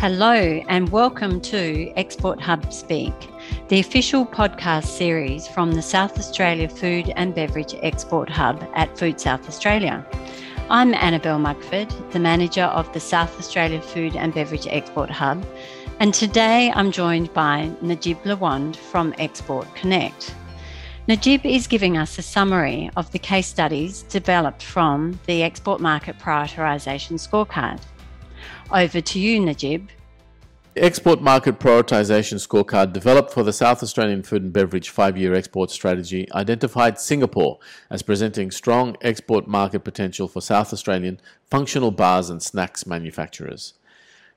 [0.00, 3.12] Hello, and welcome to Export Hub Speak,
[3.66, 9.20] the official podcast series from the South Australia Food and Beverage Export Hub at Food
[9.20, 10.06] South Australia.
[10.70, 15.44] I'm Annabelle Mugford, the manager of the South Australia Food and Beverage Export Hub,
[15.98, 20.32] and today I'm joined by Najib Lawand from Export Connect.
[21.08, 26.20] Najib is giving us a summary of the case studies developed from the Export Market
[26.20, 27.80] Prioritisation Scorecard.
[28.70, 29.88] Over to you, Najib.
[30.74, 35.34] The Export Market Prioritisation Scorecard, developed for the South Australian Food and Beverage five year
[35.34, 37.58] export strategy, identified Singapore
[37.90, 41.20] as presenting strong export market potential for South Australian
[41.50, 43.74] functional bars and snacks manufacturers.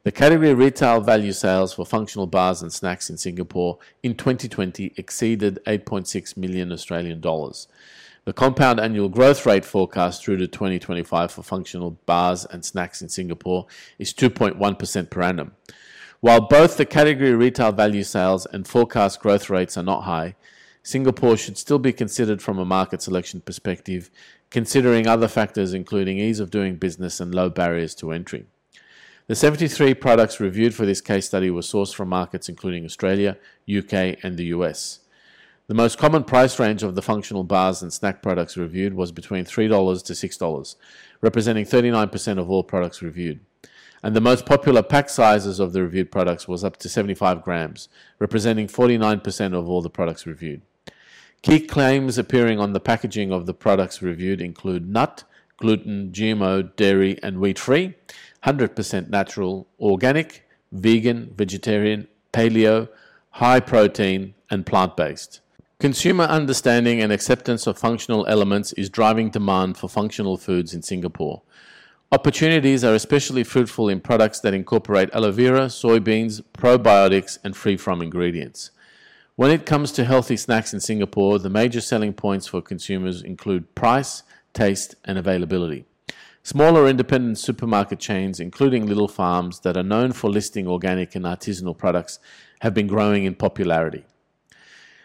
[0.03, 5.59] The category retail value sales for functional bars and snacks in Singapore in 2020 exceeded
[5.67, 7.67] 8.6 million Australian dollars.
[8.23, 13.09] The compound annual growth rate forecast through to 2025 for functional bars and snacks in
[13.09, 13.65] Singapore
[13.97, 15.53] is 2.1% per annum.
[16.19, 20.35] While both the category retail value sales and forecast growth rates are not high,
[20.83, 24.11] Singapore should still be considered from a market selection perspective,
[24.51, 28.45] considering other factors including ease of doing business and low barriers to entry.
[29.25, 34.17] The 73 products reviewed for this case study were sourced from markets including Australia, UK,
[34.21, 34.99] and the US.
[35.71, 39.45] The most common price range of the functional bars and snack products reviewed was between
[39.45, 40.75] $3 to $6,
[41.21, 43.39] representing 39% of all products reviewed.
[44.03, 47.87] And the most popular pack sizes of the reviewed products was up to 75 grams,
[48.19, 50.61] representing 49% of all the products reviewed.
[51.41, 55.23] Key claims appearing on the packaging of the products reviewed include nut,
[55.55, 57.95] gluten, GMO, dairy, and wheat free,
[58.43, 62.89] 100% natural, organic, vegan, vegetarian, paleo,
[63.29, 65.39] high protein, and plant based.
[65.81, 71.41] Consumer understanding and acceptance of functional elements is driving demand for functional foods in Singapore.
[72.11, 77.99] Opportunities are especially fruitful in products that incorporate aloe vera, soybeans, probiotics, and free from
[77.99, 78.69] ingredients.
[79.35, 83.73] When it comes to healthy snacks in Singapore, the major selling points for consumers include
[83.73, 84.21] price,
[84.53, 85.85] taste, and availability.
[86.43, 91.75] Smaller independent supermarket chains, including Little Farms, that are known for listing organic and artisanal
[91.75, 92.19] products,
[92.59, 94.05] have been growing in popularity.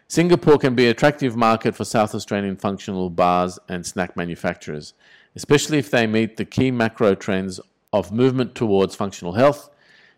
[0.09, 4.95] Singapore can be an attractive market for South Australian functional bars and snack manufacturers,
[5.35, 7.59] especially if they meet the key macro trends
[7.93, 9.69] of movement towards functional health,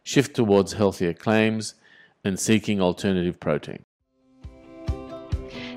[0.02, 1.74] shift towards healthier claims,
[2.22, 3.82] and seeking alternative protein.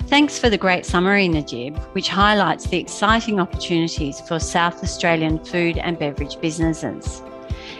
[0.08, 5.78] Thanks for the great summary, Najib, which highlights the exciting opportunities for South Australian food
[5.78, 7.22] and beverage businesses.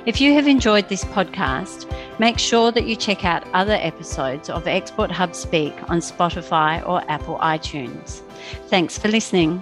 [0.06, 1.88] If you have enjoyed this podcast,
[2.22, 7.02] make sure that you check out other episodes of Export Hub Speak on Spotify or
[7.10, 8.20] Apple iTunes.
[8.68, 9.60] Thanks for listening.